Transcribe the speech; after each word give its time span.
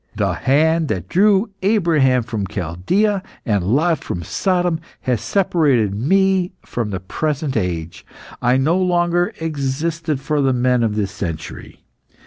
The 0.15 0.33
hand 0.33 0.87
that 0.87 1.07
drew 1.07 1.51
Abraham 1.61 2.23
from 2.23 2.47
Chaldaea 2.47 3.21
and 3.45 3.63
Lot 3.67 4.03
from 4.03 4.23
Sodom 4.23 4.79
has 5.01 5.21
separated 5.21 5.93
me 5.93 6.53
from 6.65 6.89
the 6.89 6.99
present 6.99 7.55
age. 7.55 8.03
I 8.41 8.57
no 8.57 8.77
longer 8.79 9.31
existed 9.39 10.19
for 10.19 10.41
the 10.41 10.53
men 10.53 10.81
of 10.81 10.95
this 10.95 11.11
century. 11.11 11.81